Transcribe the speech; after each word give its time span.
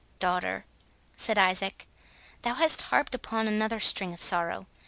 "Daughter," 0.17 0.65
said 1.15 1.37
Isaac, 1.37 1.85
"thou 2.41 2.55
hast 2.55 2.81
harped 2.89 3.13
upon 3.13 3.47
another 3.47 3.79
string 3.79 4.13
of 4.15 4.21
sorrow. 4.23 4.65